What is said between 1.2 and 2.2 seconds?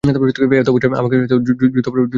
জুতোপেটা করে আসছেন।